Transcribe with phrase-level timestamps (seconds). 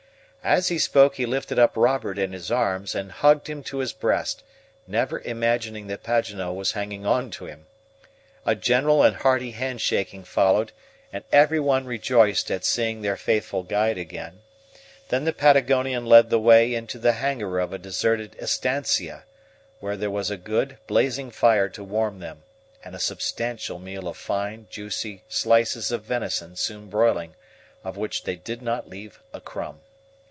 [0.43, 3.93] As he spoke he lifted up Robert in his arms, and hugged him to his
[3.93, 4.41] breast,
[4.87, 7.67] never imagining that Paganel was hanging on to him.
[8.43, 10.71] A general and hearty hand shaking followed,
[11.13, 14.39] and everyone rejoiced at seeing their faithful guide again.
[15.09, 19.25] Then the Patagonian led the way into the HANGAR of a deserted ESTANCIA,
[19.79, 22.41] where there was a good, blazing fire to warm them,
[22.83, 27.35] and a substantial meal of fine, juicy slices of venison soon broiling,
[27.83, 29.81] of which they did not leave a crumb.